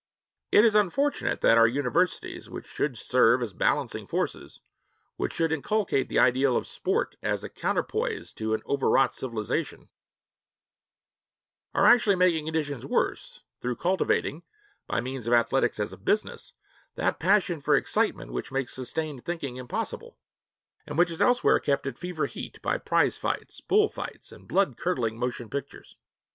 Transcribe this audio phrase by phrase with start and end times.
[0.51, 4.59] It is unfortunate that our universities, which should serve as balancing forces,
[5.15, 9.89] which should inculcate the ideal of sport as a counterpoise to an overwrought civilization,
[11.75, 14.41] are actually making conditions worse through cultivating,
[14.87, 16.53] by means of athletics as a business,
[16.95, 20.17] that passion for excitement which makes sustained thinking impossible
[20.87, 25.19] and which is elsewhere kept at fever heat by prize fights, bullfights, and blood curdling
[25.19, 25.95] motion pictures.